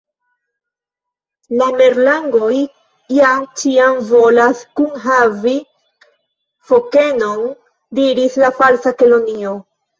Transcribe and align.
"La 1.59 1.67
Merlangoj 1.81 2.57
ja 3.17 3.29
ĉiam 3.61 4.01
volas 4.15 4.65
kunhavi 4.81 5.55
fokenon," 6.73 7.47
diris 8.03 8.43
la 8.47 8.55
Falsa 8.61 8.99
Kelonio. 9.05 9.59